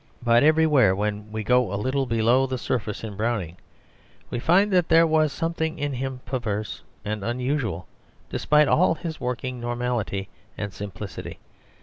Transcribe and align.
But 0.23 0.41
everywhere 0.41 0.95
when 0.95 1.31
we 1.31 1.43
go 1.43 1.71
a 1.71 1.75
little 1.77 2.07
below 2.07 2.47
the 2.47 2.57
surface 2.57 3.03
in 3.03 3.15
Browning 3.15 3.57
we 4.31 4.39
find 4.39 4.71
that 4.73 4.89
there 4.89 5.05
was 5.05 5.31
something 5.31 5.77
in 5.77 5.93
him 5.93 6.21
perverse 6.25 6.81
and 7.05 7.23
unusual 7.23 7.85
despite 8.27 8.67
all 8.67 8.95
his 8.95 9.19
working 9.21 9.59
normality 9.61 10.27
and 10.57 10.73
simplicity. 10.73 11.37